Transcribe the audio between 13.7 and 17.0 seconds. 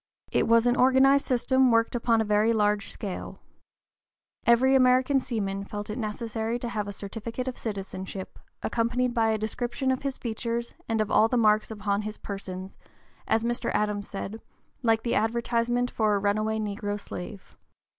Adams said, "like the advertisement for a runaway negro